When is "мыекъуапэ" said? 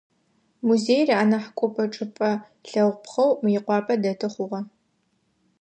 3.43-3.93